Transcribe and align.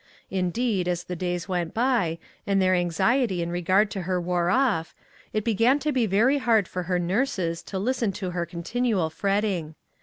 Indeed, 0.31 0.87
as 0.87 1.03
the 1.03 1.15
days 1.15 1.47
went 1.47 1.75
by, 1.75 2.17
and 2.47 2.59
their 2.59 2.73
anxiety 2.73 3.43
in 3.43 3.51
regard 3.51 3.91
to 3.91 4.01
her 4.01 4.19
wore 4.19 4.49
off, 4.49 4.95
it 5.31 5.43
began 5.43 5.77
to 5.77 5.91
be 5.91 6.07
very 6.07 6.39
hard 6.39 6.67
for 6.67 6.81
her 6.89 6.97
nurses 6.97 7.61
to 7.61 7.77
listen 7.77 8.11
to 8.13 8.31
her 8.31 8.47
continual 8.47 9.11
fretting. 9.11 9.75